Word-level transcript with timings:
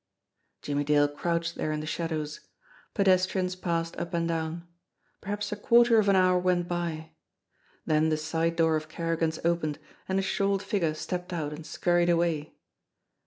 Jimmie 0.63 0.83
Dale 0.83 1.07
crouched 1.07 1.53
there 1.53 1.71
in 1.71 1.79
the 1.79 1.85
shadows. 1.85 2.39
Pedestrians 2.95 3.55
passed 3.55 3.95
up 3.97 4.15
and 4.15 4.27
down. 4.27 4.67
Perhaps 5.21 5.51
a 5.51 5.55
quarter 5.55 5.99
of 5.99 6.09
an 6.09 6.15
hour 6.15 6.39
went 6.39 6.67
by. 6.67 7.11
Then 7.85 8.09
the 8.09 8.17
side 8.17 8.55
door 8.55 8.75
of 8.75 8.89
Kerrigan's 8.89 9.37
opened, 9.45 9.77
and 10.09 10.17
a 10.17 10.23
shawled 10.23 10.63
figure 10.63 10.95
stepped 10.95 11.31
out 11.31 11.53
and 11.53 11.67
scurried 11.67 12.09
away. 12.09 12.55